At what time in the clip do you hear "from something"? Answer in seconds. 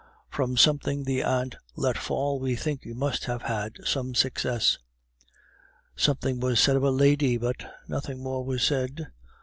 0.31-1.03